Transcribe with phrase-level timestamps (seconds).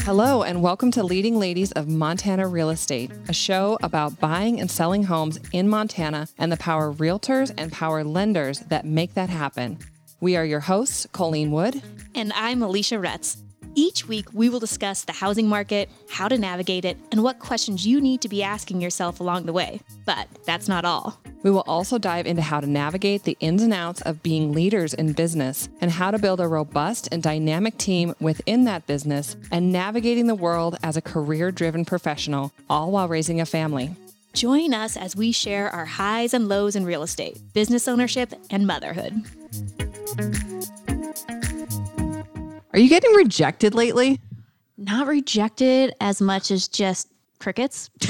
[0.00, 4.70] Hello, and welcome to Leading Ladies of Montana Real Estate, a show about buying and
[4.70, 9.78] selling homes in Montana and the power realtors and power lenders that make that happen.
[10.20, 11.82] We are your hosts, Colleen Wood.
[12.14, 13.38] And I'm Alicia Retz.
[13.74, 17.86] Each week, we will discuss the housing market, how to navigate it, and what questions
[17.86, 19.80] you need to be asking yourself along the way.
[20.04, 21.23] But that's not all.
[21.44, 24.94] We will also dive into how to navigate the ins and outs of being leaders
[24.94, 29.70] in business and how to build a robust and dynamic team within that business and
[29.70, 33.94] navigating the world as a career driven professional, all while raising a family.
[34.32, 38.66] Join us as we share our highs and lows in real estate, business ownership, and
[38.66, 39.12] motherhood.
[42.72, 44.18] Are you getting rejected lately?
[44.78, 47.08] Not rejected as much as just
[47.44, 47.90] crickets.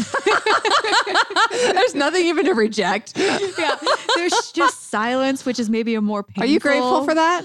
[1.50, 3.16] There's nothing even to reject.
[3.16, 3.76] yeah.
[4.14, 6.42] There's just silence, which is maybe a more painful.
[6.44, 7.44] Are you grateful for that?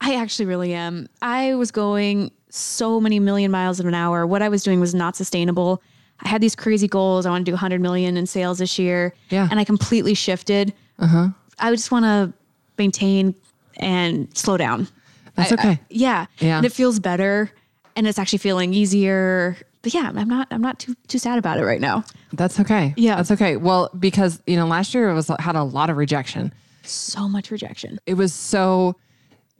[0.00, 1.08] I actually really am.
[1.22, 4.26] I was going so many million miles in an hour.
[4.26, 5.82] What I was doing was not sustainable.
[6.20, 7.26] I had these crazy goals.
[7.26, 9.14] I want to do 100 million in sales this year.
[9.30, 9.46] Yeah.
[9.50, 10.74] And I completely shifted.
[10.98, 11.28] Uh-huh.
[11.58, 12.32] I just want to
[12.78, 13.34] maintain
[13.76, 14.88] and slow down.
[15.36, 15.68] That's I- okay.
[15.70, 16.26] I- yeah.
[16.38, 16.56] Yeah.
[16.58, 17.50] And it feels better
[17.96, 19.56] and it's actually feeling easier.
[19.82, 22.04] But yeah, I'm not I'm not too too sad about it right now.
[22.32, 22.92] That's okay.
[22.96, 23.16] Yeah.
[23.16, 23.56] That's okay.
[23.56, 26.52] Well, because, you know, last year it was had a lot of rejection.
[26.82, 27.98] So much rejection.
[28.06, 28.96] It was so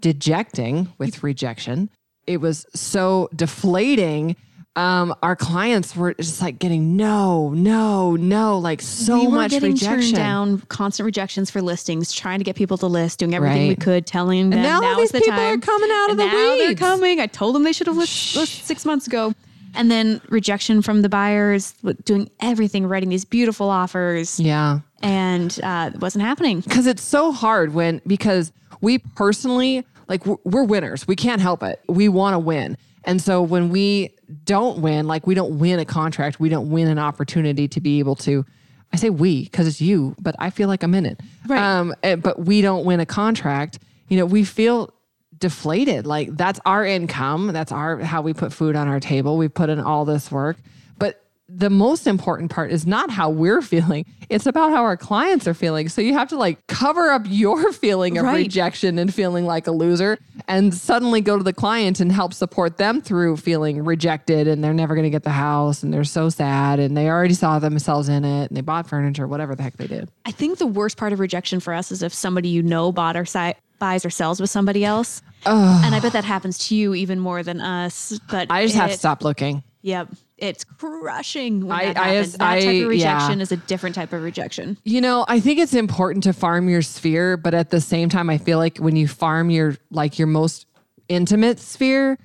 [0.01, 1.91] dejecting with rejection.
[2.27, 4.37] It was so deflating.
[4.77, 9.51] Um, our clients were just like getting no, no, no, like so we were much
[9.51, 10.01] getting rejection.
[10.01, 13.75] turned down, constant rejections for listings, trying to get people to list, doing everything we
[13.75, 15.59] could, telling them now all now these is the people time.
[15.59, 17.21] are coming out of And the now they're coming.
[17.21, 19.35] I told them they should have list, listed six months ago.
[19.75, 24.81] And then rejection from the buyers, doing everything, writing these beautiful offers, Yeah.
[25.03, 26.61] and uh, it wasn't happening.
[26.61, 31.07] because it's so hard when because we personally like we're, we're winners.
[31.07, 31.81] We can't help it.
[31.89, 32.77] We want to win.
[33.05, 34.11] And so when we
[34.45, 36.41] don't win like we don't win a contract.
[36.41, 38.45] We don't win an opportunity to be able to
[38.93, 41.21] i say we because it's you but i feel like i'm in it.
[41.47, 41.61] Right.
[41.63, 43.79] um but we don't win a contract.
[44.09, 44.93] You know we feel
[45.41, 46.07] deflated.
[46.07, 47.49] Like that's our income.
[47.49, 49.37] That's our how we put food on our table.
[49.37, 50.57] We put in all this work.
[50.99, 54.05] But the most important part is not how we're feeling.
[54.29, 55.89] It's about how our clients are feeling.
[55.89, 58.37] So you have to like cover up your feeling of Right.
[58.37, 62.77] rejection and feeling like a loser and suddenly go to the client and help support
[62.77, 66.29] them through feeling rejected and they're never going to get the house and they're so
[66.29, 69.77] sad and they already saw themselves in it and they bought furniture whatever the heck
[69.77, 70.09] they did.
[70.25, 73.17] I think the worst part of rejection for us is if somebody you know bought
[73.17, 75.23] our si- buys or sells with somebody else.
[75.45, 78.21] And I bet that happens to you even more than us.
[78.31, 80.09] But i just have to stop looking Yep.
[80.37, 82.27] It's crushing when I- that I happens.
[82.27, 83.43] has- that type I- of rejection yeah.
[83.43, 84.77] is a different type of rejection.
[84.85, 88.29] You know, I think it's important to farm your sphere, but at the same time,
[88.31, 90.67] I feel like when you farm your like your most
[91.09, 92.19] intimate sphere,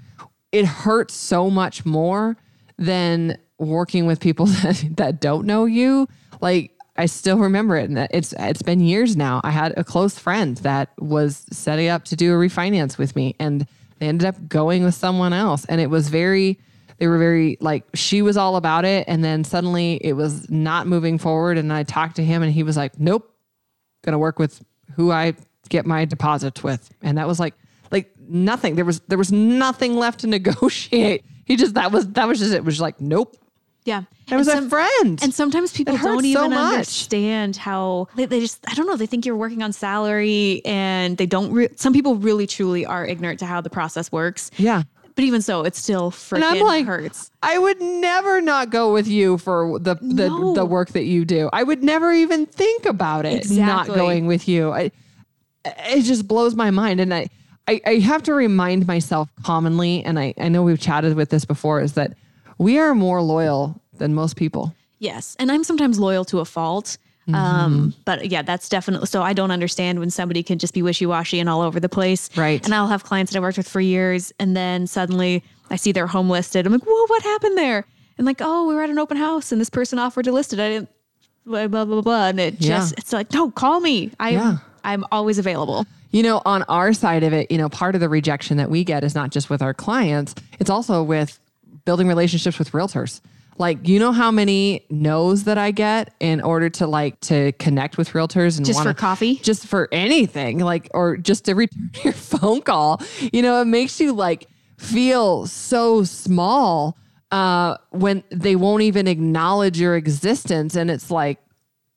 [0.52, 2.36] it hurts so much more
[2.78, 6.08] than working with people that, that don't know you.
[6.42, 9.42] Like I still remember it, and it's it's been years now.
[9.44, 13.36] I had a close friend that was setting up to do a refinance with me,
[13.40, 13.68] and
[14.00, 16.60] they ended up going with someone else, and it was very
[16.98, 20.88] they were very like she was all about it and then suddenly it was not
[20.88, 23.36] moving forward and i talked to him and he was like nope
[24.02, 24.64] gonna work with
[24.96, 25.36] who i
[25.70, 26.90] get my deposits with.
[27.02, 27.56] And that was like
[27.92, 28.76] like nothing.
[28.76, 31.26] There was there was nothing left to negotiate.
[31.46, 32.64] He just that was that was just it.
[32.64, 33.38] Was just like nope
[33.86, 34.04] Yeah.
[34.28, 36.74] that was and a friend And sometimes people don't even much.
[36.74, 41.18] understand how they, they just, I don't know, they think you're working on salary and
[41.18, 44.50] they don't, re- some people really truly are ignorant to how the process works.
[44.58, 44.82] yeah
[45.14, 47.30] But even so, it still freaking like hurts.
[47.44, 50.54] i would never not go with you for the the, No.
[50.56, 54.48] the work that you do i would never even think about it not going with
[54.48, 54.92] you I,
[55.64, 57.28] it just blows my mind and I,
[57.68, 61.46] I i have to remind myself commonly and i i know we've chatted with this
[61.46, 62.14] before is that
[62.58, 65.36] we are more loyal than most people Yes.
[65.40, 66.98] And I'm sometimes loyal to a fault.
[67.28, 67.36] Mm-hmm.
[67.36, 71.40] Um, but yeah, that's definitely so I don't understand when somebody can just be wishy-washy
[71.40, 72.30] and all over the place.
[72.38, 72.64] Right.
[72.64, 75.92] And I'll have clients that I worked with for years and then suddenly I see
[75.92, 76.66] their home listed.
[76.66, 77.86] I'm like, whoa, what happened there?
[78.18, 80.54] And like, oh, we were at an open house and this person offered to list
[80.54, 80.60] it.
[80.60, 80.90] I didn't
[81.46, 82.28] blah blah blah blah.
[82.28, 82.78] And it Yeah.
[82.78, 84.12] just it's like, no, call me.
[84.20, 84.58] I Yeah.
[84.84, 85.86] I'm always available.
[86.12, 88.84] You know, on our side of it, you know, part of the rejection that we
[88.84, 91.38] get is not just with our clients, it's also with
[91.86, 93.22] building relationships with realtors.
[93.58, 97.98] Like, you know how many no's that I get in order to like to connect
[97.98, 99.36] with realtors and Just wanna- for coffee?
[99.36, 103.02] just for anything, like, or just to return your phone call.
[103.32, 106.98] You know, it makes you like feel so small
[107.32, 110.76] uh, when they won't even acknowledge your existence.
[110.76, 111.40] And it's like,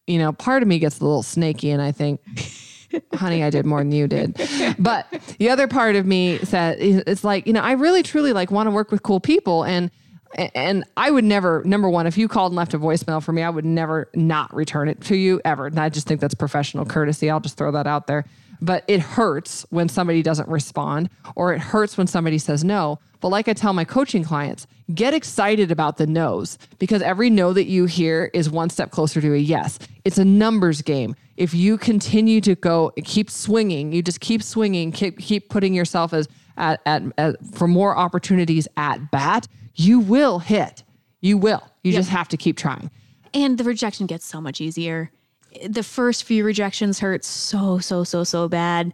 [0.07, 2.21] you know, part of me gets a little snaky and I think,
[3.15, 4.41] honey, I did more than you did.
[4.79, 5.07] But
[5.39, 8.67] the other part of me said, it's like, you know, I really truly like want
[8.67, 9.65] to work with cool people.
[9.65, 9.91] And,
[10.55, 13.43] and I would never, number one, if you called and left a voicemail for me,
[13.43, 15.67] I would never not return it to you ever.
[15.67, 17.31] And I just think that's professional courtesy.
[17.31, 18.25] I'll just throw that out there.
[18.61, 22.99] But it hurts when somebody doesn't respond or it hurts when somebody says no.
[23.21, 27.53] But like I tell my coaching clients, get excited about the no's because every no
[27.53, 29.79] that you hear is one step closer to a yes.
[30.05, 31.15] It's a numbers game.
[31.37, 36.13] If you continue to go, keep swinging, you just keep swinging, keep, keep putting yourself
[36.13, 40.83] as at, at, at for more opportunities at bat, you will hit.
[41.21, 41.63] You will.
[41.83, 42.01] You yep.
[42.01, 42.91] just have to keep trying.
[43.35, 45.11] And the rejection gets so much easier
[45.67, 48.93] the first few rejections hurt so, so, so, so bad.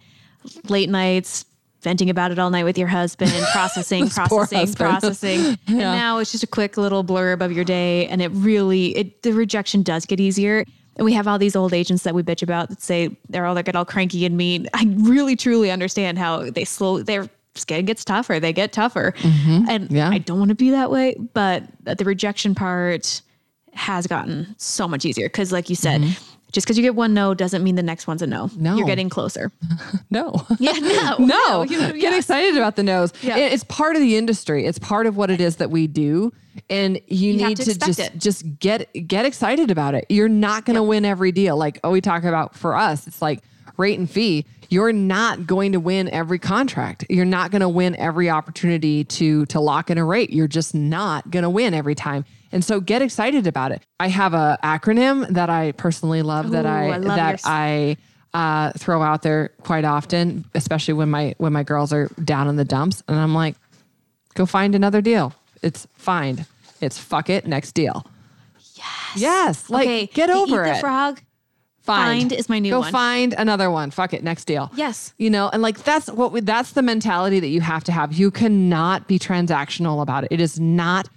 [0.69, 1.45] Late nights,
[1.81, 5.39] venting about it all night with your husband, processing, processing, processing.
[5.39, 5.55] yeah.
[5.67, 8.07] And now it's just a quick little blurb of your day.
[8.07, 10.65] And it really, it the rejection does get easier.
[10.97, 13.53] And we have all these old agents that we bitch about that say they're all
[13.53, 14.67] they get all cranky and mean.
[14.73, 18.39] I really truly understand how they slow their skin gets tougher.
[18.39, 19.13] They get tougher.
[19.17, 19.69] Mm-hmm.
[19.69, 20.09] And yeah.
[20.09, 21.15] I don't want to be that way.
[21.33, 23.21] But the rejection part
[23.73, 25.27] has gotten so much easier.
[25.27, 28.07] Cause like you said, mm-hmm just because you get one no doesn't mean the next
[28.07, 28.49] one's a no.
[28.55, 28.75] No.
[28.77, 29.51] You're getting closer.
[30.09, 30.45] no.
[30.59, 31.15] Yeah, no.
[31.19, 31.25] no.
[31.25, 31.63] no.
[31.63, 31.99] You.
[31.99, 33.11] Get excited about the no's.
[33.21, 33.37] Yeah.
[33.37, 34.65] It's part of the industry.
[34.65, 36.31] It's part of what it is that we do.
[36.69, 38.17] And you, you need to, to just it.
[38.17, 40.05] just get get excited about it.
[40.09, 40.89] You're not gonna yep.
[40.89, 41.57] win every deal.
[41.57, 43.41] Like oh, we talk about for us, it's like
[43.77, 44.45] rate and fee.
[44.69, 47.05] You're not going to win every contract.
[47.09, 50.31] You're not going to win every opportunity to to lock in a rate.
[50.31, 52.25] You're just not going to win every time.
[52.55, 53.81] And so get excited about it.
[53.99, 57.41] I have a acronym that I personally love Ooh, that I, I love that yours.
[57.43, 57.97] I
[58.33, 62.55] uh, throw out there quite often, especially when my when my girls are down in
[62.55, 63.57] the dumps, and I'm like,
[64.35, 65.33] go find another deal.
[65.61, 66.45] It's find.
[66.79, 67.45] It's fuck it.
[67.45, 68.05] Next deal.
[68.75, 69.11] Yes.
[69.17, 69.69] Yes.
[69.69, 70.05] Like okay.
[70.05, 70.79] get over eat the it.
[70.79, 71.19] Frog.
[71.81, 72.31] Find.
[72.31, 72.87] find is my new Go one.
[72.87, 73.91] Go find another one.
[73.91, 74.23] Fuck it.
[74.23, 74.71] Next deal.
[74.75, 75.13] Yes.
[75.17, 78.13] You know, and like that's what we, that's the mentality that you have to have.
[78.13, 80.31] You cannot be transactional about it.
[80.31, 81.09] It is not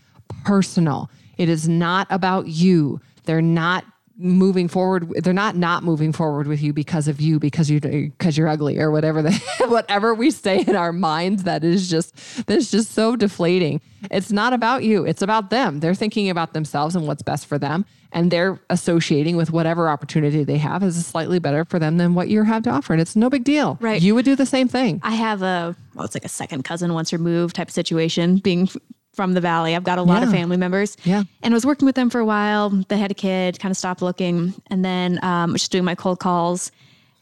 [0.44, 1.08] personal.
[1.38, 3.00] It is not about you.
[3.25, 3.85] They're not
[4.20, 8.37] moving forward they're not not moving forward with you because of you because you because
[8.37, 9.31] you're ugly or whatever the
[9.69, 13.81] whatever we say in our minds that is just that's just so deflating.
[14.11, 15.05] It's not about you.
[15.05, 15.81] It's about them.
[15.81, 20.43] They're thinking about themselves and what's best for them and they're associating with whatever opportunity
[20.43, 23.14] they have is slightly better for them than what you have to offer and it's
[23.14, 23.79] no big deal.
[23.81, 24.02] Right.
[24.02, 25.00] You would do the same thing.
[25.05, 28.69] I have a well it's like a second cousin once removed type of situation being
[29.19, 29.75] from the valley.
[29.75, 30.29] I've got a lot yeah.
[30.29, 30.97] of family members.
[31.03, 31.25] Yeah.
[31.43, 32.70] And I was working with them for a while.
[32.70, 34.55] They had a kid, kind of stopped looking.
[34.69, 36.70] And then um, just doing my cold calls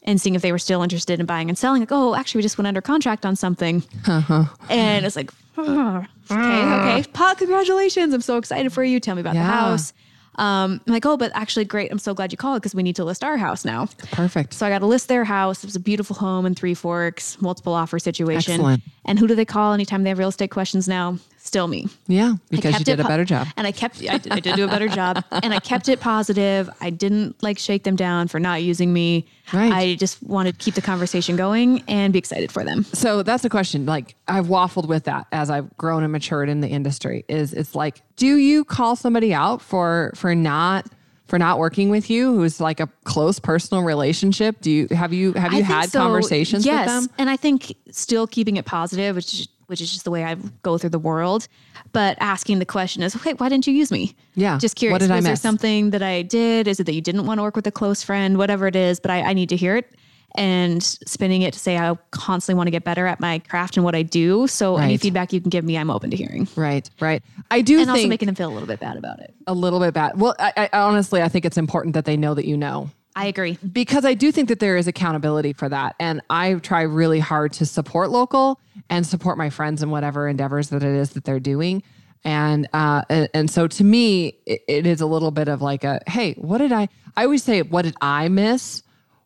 [0.03, 1.81] and seeing if they were still interested in buying and selling.
[1.81, 3.83] Like, oh, actually, we just went under contract on something.
[4.07, 4.45] Uh-huh.
[4.69, 7.09] And it's like, oh, okay, okay.
[7.15, 8.13] Pa, congratulations.
[8.13, 9.01] I'm so excited for you.
[9.01, 9.47] Tell me about yeah.
[9.47, 9.95] the house.
[10.39, 11.91] Um, I'm like, oh, but actually, great.
[11.91, 13.87] I'm so glad you called because we need to list our house now.
[14.13, 14.53] Perfect.
[14.53, 15.65] So I got to list their house.
[15.65, 18.55] It was a beautiful home in Three Forks, multiple offer situation.
[18.55, 18.83] Excellent.
[19.07, 21.19] And who do they call anytime they have real estate questions now?
[21.57, 21.89] Still me.
[22.07, 23.49] Yeah, because you did po- a better job.
[23.57, 25.25] And I kept, I did, I did do a better job.
[25.47, 26.69] And I kept it positive.
[26.81, 29.27] I didn't like shake them down for not using me.
[29.53, 29.73] Right.
[29.73, 32.85] I just wanted to keep the conversation going and be excited for them.
[32.85, 33.87] So that's a question.
[33.87, 37.25] Like I've waffled with that as I've grown and matured in the industry.
[37.29, 40.87] Is it's like, do you call somebody out for for not
[41.27, 45.33] for not working with you who's like a close personal relationship do you have you
[45.33, 46.87] have you had so, conversations yes.
[46.87, 50.25] with them and i think still keeping it positive which which is just the way
[50.25, 51.49] I go through the world.
[51.93, 54.15] But asking the question is, okay, why didn't you use me?
[54.35, 54.59] Yeah.
[54.59, 54.95] Just curious.
[54.95, 56.69] What did I there something that I did?
[56.69, 58.39] Is it that you didn't want to work with a close friend?
[58.39, 59.95] Whatever it is, but I, I need to hear it.
[60.35, 63.85] And spinning it to say I constantly want to get better at my craft and
[63.85, 64.47] what I do.
[64.47, 64.85] So right.
[64.85, 66.47] any feedback you can give me, I'm open to hearing.
[66.57, 67.23] Right, right.
[67.51, 69.33] I do, and also making them feel a little bit bad about it.
[69.47, 70.21] A little bit bad.
[70.21, 72.91] Well, I, I honestly, I think it's important that they know that you know.
[73.15, 73.57] I agree.
[73.73, 75.97] Because I do think that there is accountability for that.
[75.99, 80.71] And I try really hard to support local and support my friends in whatever endeavors
[80.71, 81.83] that it is that they're doing.
[82.25, 85.85] And uh, and, and so to me, it, it is a little bit of like
[85.85, 86.89] a hey, what did I?
[87.17, 88.83] I always say, what did I miss?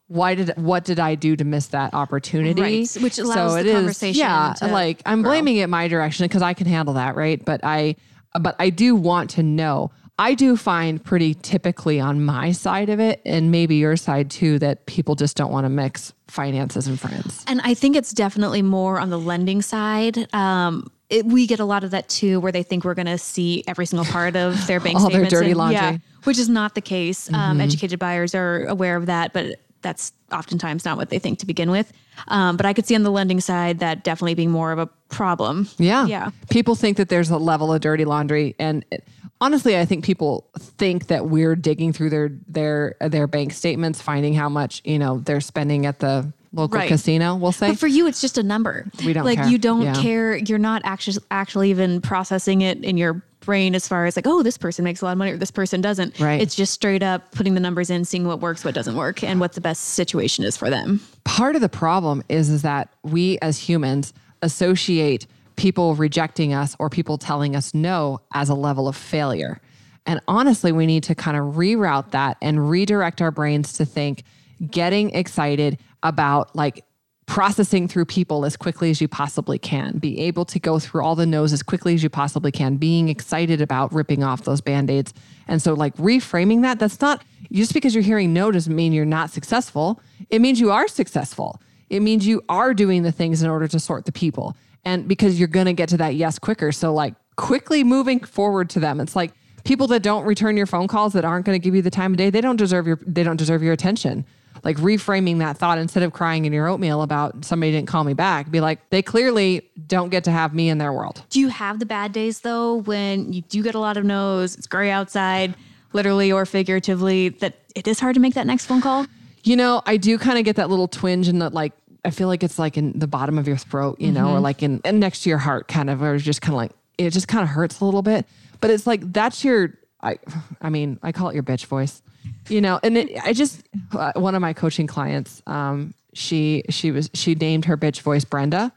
[0.08, 2.60] Why did what did I do to miss that opportunity?
[2.60, 4.10] Right, which allows so the conversation.
[4.10, 5.30] Is, yeah, like I'm grow.
[5.30, 7.42] blaming it my direction because I can handle that, right?
[7.42, 7.96] But I,
[8.38, 13.00] but I do want to know I do find pretty typically on my side of
[13.00, 17.00] it, and maybe your side too, that people just don't want to mix finances and
[17.00, 17.42] friends.
[17.48, 20.28] And I think it's definitely more on the lending side.
[20.34, 23.16] Um, it, we get a lot of that too, where they think we're going to
[23.16, 25.32] see every single part of their bank All statements.
[25.32, 25.80] their dirty and, laundry.
[25.80, 27.30] Yeah, which is not the case.
[27.30, 27.50] Um, mm-hmm.
[27.52, 31.46] Um, educated buyers are aware of that, but that's oftentimes not what they think to
[31.46, 31.94] begin with.
[32.28, 34.86] Um, but I could see on the lending side that definitely being more of a
[35.08, 35.68] problem.
[35.78, 36.06] Yeah.
[36.06, 36.30] Yeah.
[36.50, 39.02] People think that there's a level of dirty laundry and it,
[39.40, 44.34] honestly, I think people think that we're digging through their their their bank statements, finding
[44.34, 46.88] how much you know they're spending at the local Right.
[46.88, 47.36] casino.
[47.36, 47.68] We'll say.
[47.68, 48.86] But for you, it's just a number.
[49.04, 49.48] We don't like care.
[49.48, 49.94] you don't Yeah.
[50.02, 50.36] care.
[50.36, 54.42] You're not actually actually even processing it in your brain as far as like, oh,
[54.42, 56.18] this person makes a lot of money or this person doesn't.
[56.20, 56.42] Right.
[56.42, 59.40] It's just straight up putting the numbers in, seeing what works, what doesn't work, and
[59.40, 61.00] what the best situation is for them.
[61.24, 65.26] part of the problem is is that we as humans associate
[65.60, 69.60] people rejecting us or people telling us no as a level of failure.
[70.06, 74.24] And honestly, we need to kind of reroute that and redirect our brains to think
[74.70, 76.82] getting excited about like
[77.26, 81.14] processing through people as quickly as you possibly can, be able to go through all
[81.14, 85.12] the no's as quickly as you possibly can, being excited about ripping off those band-aids.
[85.46, 89.04] And so like reframing that, that's not just because you're hearing no doesn't mean you're
[89.04, 90.00] not successful.
[90.30, 91.60] It means you are successful.
[91.90, 94.56] It means you are doing the things in order to sort the people.
[94.84, 96.72] And because you're going to get to that yes quicker.
[96.72, 99.00] So like quickly moving forward to them.
[99.00, 99.32] It's like
[99.64, 102.12] people that don't return your phone calls that aren't going to give you the time
[102.12, 104.24] of day, they don't deserve your they don't deserve your attention
[104.64, 108.14] like reframing that thought instead of crying in your oatmeal about somebody didn't call me
[108.14, 111.48] back be like they clearly don't get to have me in their world Do you
[111.48, 114.90] have the bad days though when you do get a lot of no's, it's gray
[114.90, 115.54] outside,
[115.92, 119.06] literally or figuratively, that it is hard to make that next phone call?
[119.42, 121.72] you know i do kind of get that little twinge in the like
[122.04, 124.62] i feel like it's like in the bottom of your throat you know or like
[124.62, 126.72] in and next to your heart kind of or just kind of like
[127.06, 128.26] it just kind of hurts a little bit.
[128.60, 130.18] But it's like that's your i
[130.60, 132.02] i mean i call it your bitch voice
[132.48, 132.78] you know?
[132.82, 137.34] And it, i just uh, one of my coaching clients um she she was she
[137.34, 138.72] named her bitch voice brenda.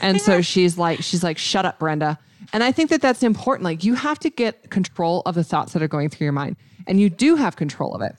[0.00, 2.18] And so she's like she's like shut up brenda.
[2.52, 3.64] And i think that that's important.
[3.64, 6.56] Like you have to get control of the thoughts that are going through your mind.
[6.86, 8.16] And you do have control of it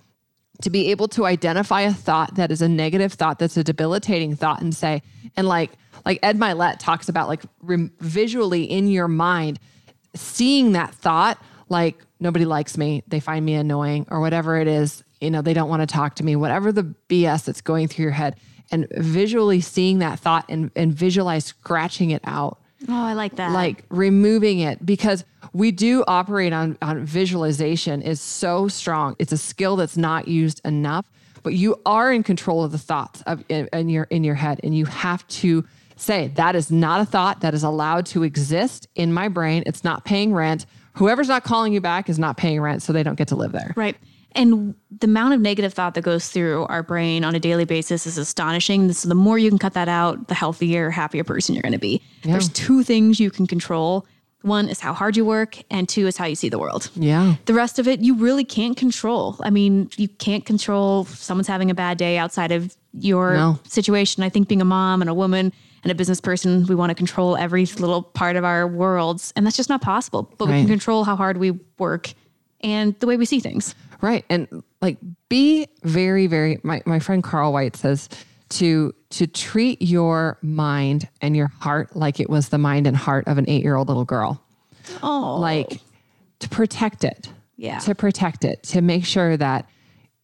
[0.62, 4.36] to be able to identify a thought that is a negative thought that's a debilitating
[4.36, 5.01] thought and say
[5.36, 5.72] and like
[6.06, 9.60] like Ed Mylett talks about like rem- visually in your mind
[10.16, 15.04] seeing that thought like nobody likes me they find me annoying or whatever it is
[15.22, 18.04] you know they don't want to talk to me whatever the bs that's going through
[18.04, 18.36] your head
[18.72, 23.52] and visually seeing that thought and, and visualize scratching it out Oh, I like that.
[23.52, 29.16] like removing it because we do operate on on visualization is so strong.
[29.20, 31.10] It's a skill that's not used enough,
[31.44, 34.60] but you are in control of the thoughts of in, in your in your head
[34.64, 35.66] and you have to
[35.98, 39.64] say that is not a thought that is allowed to exist in my brain.
[39.66, 40.66] It's not paying rent.
[40.94, 43.52] Whoever's not calling you back is not paying rent so they don't get to live
[43.52, 43.74] there.
[43.76, 43.98] Right.
[44.34, 48.06] And the amount of negative thought that goes through our brain on a daily basis
[48.06, 48.92] is astonishing.
[48.94, 51.80] So the more you can cut that out, the healthier, happier person you're going to
[51.80, 52.02] be.
[52.24, 54.06] There's two things you can control.
[54.42, 56.90] One is how hard you work, and two is how you see the world.
[56.96, 57.36] Yeah.
[57.46, 59.36] The rest of it, you really can't control.
[59.42, 63.60] I mean, you can't control someone's having a bad day outside of your No.
[63.68, 64.24] situation.
[64.24, 65.52] I think being a mom and a woman
[65.84, 69.46] and a business person, we want to control every little part of our worlds, and
[69.46, 70.32] that's just not possible.
[70.38, 72.14] But we can control how hard we work
[72.62, 73.76] and the way we see things.
[74.01, 74.24] Right.
[74.29, 78.10] And like be very, very my, my friend Carl White says
[78.50, 83.27] to to treat your mind and your heart like it was the mind and heart
[83.27, 84.41] of an eight year old little girl.
[85.03, 85.82] Oh, Like
[86.39, 87.29] to protect it.
[87.58, 87.79] Yeah.
[87.79, 88.63] To protect it.
[88.63, 89.68] To make sure that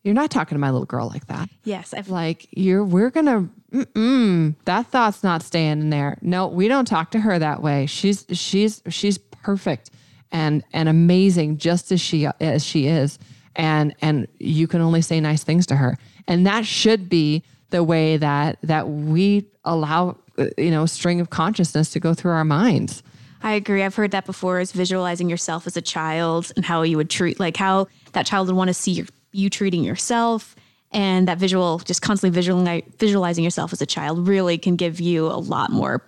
[0.03, 1.49] you're not talking to my little girl like that.
[1.63, 6.17] yes, I've Like you're we're gonna mm-mm, that thought's not staying in there.
[6.21, 7.85] No, we don't talk to her that way.
[7.87, 9.89] She's she's she's perfect
[10.31, 13.19] and and amazing just as she as she is.
[13.55, 15.97] And and you can only say nice things to her.
[16.27, 21.29] And that should be the way that that we allow uh, you know string of
[21.29, 23.03] consciousness to go through our minds.
[23.45, 23.83] I agree.
[23.83, 27.39] I've heard that before is visualizing yourself as a child and how you would treat,
[27.39, 30.55] like how that child would want to see your, you treating yourself.
[30.91, 35.27] And that visual, just constantly visualizing, visualizing yourself as a child really can give you
[35.27, 36.01] a lot more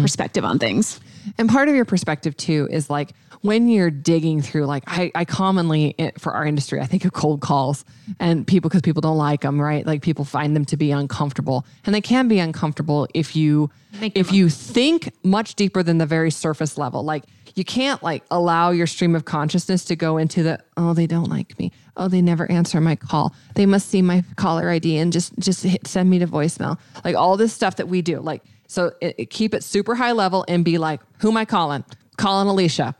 [0.00, 1.00] perspective on things.
[1.38, 3.12] And part of your perspective too is like
[3.46, 7.40] when you're digging through, like I, I commonly for our industry, I think of cold
[7.40, 7.84] calls
[8.20, 9.86] and people because people don't like them, right?
[9.86, 14.16] Like people find them to be uncomfortable, and they can be uncomfortable if you Make
[14.16, 17.02] if you think much deeper than the very surface level.
[17.02, 17.24] Like
[17.54, 21.30] you can't like allow your stream of consciousness to go into the oh they don't
[21.30, 25.12] like me, oh they never answer my call, they must see my caller ID and
[25.12, 28.42] just just hit, send me to voicemail, like all this stuff that we do, like.
[28.68, 31.84] So it, it- keep it super high level and be like, who am I calling?
[32.16, 32.96] Calling Alicia.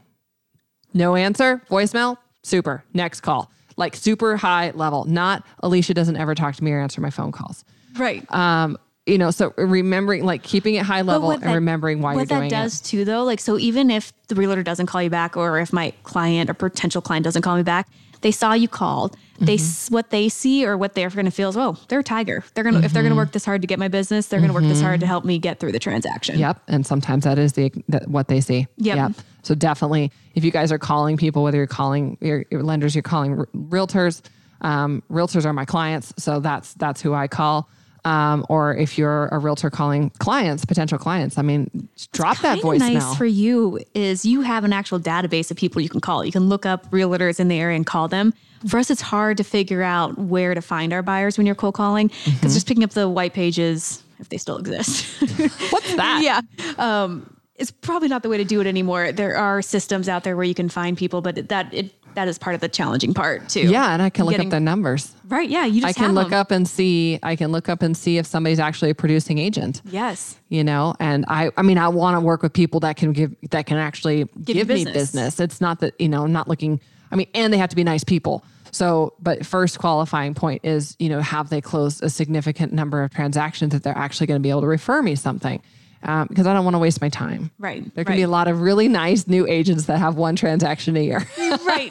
[0.96, 2.82] No answer, voicemail, super.
[2.94, 3.50] Next call.
[3.76, 5.04] Like super high level.
[5.04, 7.66] Not Alicia doesn't ever talk to me or answer my phone calls.
[7.98, 8.24] Right.
[8.32, 12.25] Um, you know, so remembering, like keeping it high level and that- remembering why you're
[12.25, 12.44] doing it.
[12.44, 12.84] what that does it.
[12.84, 15.92] too though like so even if the realtor doesn't call you back or if my
[16.02, 17.88] client or potential client doesn't call me back
[18.22, 19.94] they saw you called they Mm-hmm.
[19.94, 22.64] what they see or what they're going to feel is oh they're a tiger they're
[22.64, 23.08] going to if they're Mm-hmm.
[23.10, 24.98] going to work this hard to get my business they're going to work this hard
[25.00, 26.60] to help me get through the transaction Yep.
[26.66, 28.66] And sometimes that is the that, what they see.
[28.78, 29.12] Yep.
[29.42, 33.02] So definitely, if you guys are calling people, whether you're calling your, your lenders, you're
[33.02, 34.22] calling r- realtors.
[34.62, 37.68] Um, realtors are my clients, so that's that's who I call.
[38.06, 42.94] Um, or if you're a realtor calling clients, potential clients, I mean, drop that voicemail.
[42.94, 46.25] nice for you is you have an actual database of people you can call.
[46.25, 48.32] You can look up realtors in the area and call them.
[48.68, 51.75] For us, it's hard to figure out where to find our buyers when you're cold
[51.75, 52.48] calling because Mm-hmm.
[52.48, 55.04] just picking up the white pages, if they still exist.
[55.70, 56.20] What's that?
[56.22, 56.40] yeah.
[56.78, 59.10] Um, it's probably not the way to do it anymore.
[59.12, 62.38] There are systems out there where you can find people, but that it that is
[62.38, 63.61] part of the challenging part too.
[63.61, 65.14] Yeah, and I can look Getting- up the numbers.
[65.28, 65.49] Right.
[65.49, 65.64] Yeah.
[65.64, 66.40] You just I can look them.
[66.40, 67.18] up and see.
[67.23, 69.80] I can look up and see if somebody's actually a producing agent.
[69.85, 70.37] Yes.
[70.49, 73.35] you know and i i mean i want to work with people that can give
[73.50, 74.92] that can actually give, me business.
[74.94, 76.80] business it's not that you know i'm not looking
[77.11, 80.94] i mean and they have to be nice people so but first qualifying point is
[81.00, 84.42] you know have they closed a significant number of transactions that they're actually going to
[84.42, 85.61] be able to refer me something
[86.02, 88.48] um, because i don't want to waste my time Right, there can be a lot
[88.48, 91.90] of really nice new agents that have one transaction a year Right.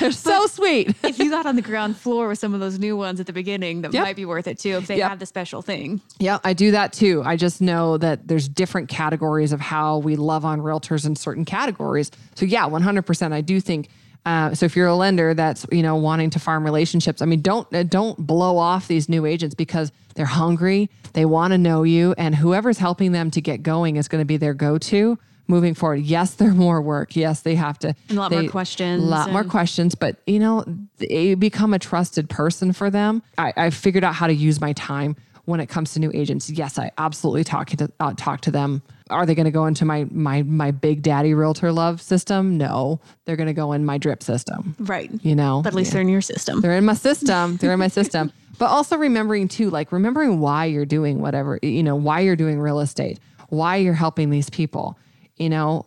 [0.00, 2.96] they're so sweet if you got on the ground floor with some of those new
[2.96, 4.02] ones at the beginning, that Yep.
[4.02, 4.76] might be worth it too.
[4.76, 5.08] If they Yep.
[5.10, 6.00] have the special thing.
[6.18, 7.22] Yeah, I do that too.
[7.24, 11.44] I just know that there's different categories of how we love on realtors in certain
[11.44, 12.10] categories.
[12.34, 13.32] So yeah, 100%.
[13.32, 13.88] I do think.
[14.24, 17.40] Uh, so if you're a lender that's you know wanting to farm relationships, I mean,
[17.40, 21.82] don't uh, don't blow off these new agents because they're hungry, they want to know
[21.82, 25.74] you, and whoever's helping them to get going is going to be their go-to moving
[25.74, 26.02] forward.
[26.02, 27.16] Yes, they're more work.
[27.16, 30.38] Yes, they have to And a lot more questions A lot more questions, but you
[30.38, 30.64] know,
[31.00, 33.22] you become a trusted person for them.
[33.38, 36.48] I, I figured out how to use my time when it comes to new agents.
[36.50, 38.82] Yes, I absolutely talk to uh, talk to them.
[39.10, 42.56] Are they going to go into my my my big daddy realtor love system?
[42.56, 44.76] No, they're going to go in my drip system.
[44.78, 45.10] Right.
[45.22, 45.94] You know, But at least Yeah.
[45.94, 46.60] they're in your system.
[46.60, 47.56] They're in my system.
[47.56, 48.32] They're in my system.
[48.58, 52.60] But also remembering too, like remembering why you're doing whatever, you know, why you're doing
[52.60, 53.18] real estate,
[53.48, 54.96] why you're helping these people,
[55.36, 55.86] you know,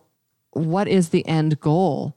[0.50, 2.16] what is the end goal?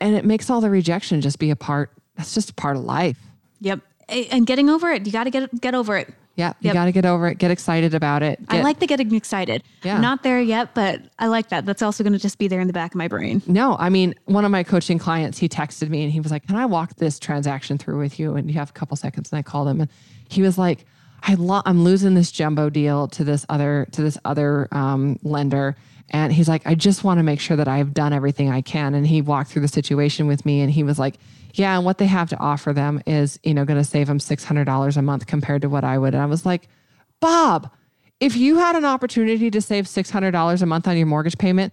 [0.00, 1.90] And it makes all the rejection just be a part.
[2.16, 3.18] That's just a part of life.
[3.62, 3.80] Yep.
[4.08, 5.06] And getting over it.
[5.06, 6.12] You got to get get over it.
[6.36, 6.48] Yeah.
[6.60, 6.74] You Yep.
[6.74, 7.38] got to get over it.
[7.38, 8.40] Get excited about it.
[8.48, 9.62] I like the getting excited.
[9.82, 10.00] Yeah.
[10.00, 11.64] Not there yet, but I like that.
[11.64, 13.40] That's also going to just be there in the back of my brain.
[13.46, 16.46] No, I mean, one of my coaching clients, he texted me and he was like,
[16.46, 18.34] Can I walk this transaction through with you?
[18.34, 19.30] And you have a couple seconds.
[19.32, 19.90] And I called him and
[20.28, 20.86] he was like,
[21.22, 25.76] I lo- I'm losing this jumbo deal to this other to this other um, lender.
[26.10, 28.94] And he's like, I just want to make sure that I've done everything I can.
[28.94, 31.16] And he walked through the situation with me and he was like,
[31.54, 34.18] Yeah, and what they have to offer them is, you know, going to save them
[34.18, 36.14] $600 a month compared to what I would.
[36.14, 36.68] And I was like,
[37.20, 37.70] Bob,
[38.20, 41.72] if you had an opportunity to save $600 a month on your mortgage payment,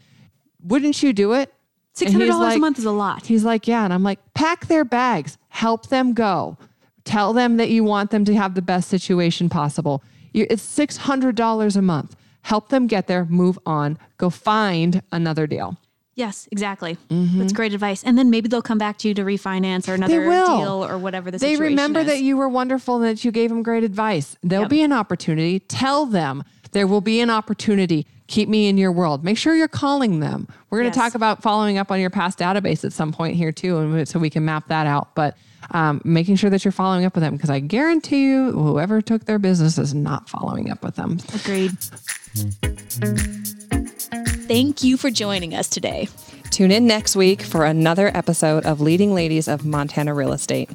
[0.64, 1.54] wouldn't you do it?
[1.96, 3.26] $600 he's a month is a lot.
[3.26, 3.84] He's like, yeah.
[3.84, 6.58] And I'm like, pack their bags, help them go.
[7.04, 10.04] Tell them that you want them to have the best situation possible.
[10.34, 12.16] It's $600 a month.
[12.44, 15.78] Help them get there, move on, go find another deal.
[16.16, 16.98] Yes, exactly.
[17.10, 17.40] Mm-hmm.
[17.40, 18.04] That's great advice.
[18.04, 21.32] And then maybe they'll come back to you to refinance or another deal or whatever
[21.32, 22.08] the They remember is.
[22.08, 24.36] that you were wonderful and that you gave them great advice.
[24.44, 24.70] There'll Yep.
[24.70, 25.60] be an opportunity.
[25.60, 28.06] Tell them there will be an opportunity.
[28.28, 29.24] Keep me in your world.
[29.26, 30.48] Make sure you're calling them.
[30.70, 31.06] We're going to Yes.
[31.06, 34.20] talk about following up on your past database at some point here too, and so
[34.20, 35.14] we can map that out.
[35.16, 35.36] But
[35.72, 39.26] um, making sure that you're following up with them because I guarantee you, whoever took
[39.26, 41.18] their business is not following up with them.
[41.36, 41.72] Agreed.
[44.48, 46.08] Thank you for joining us today.
[46.50, 50.70] Tune in next week for another episode of Leading Ladies of Montana Real Estate.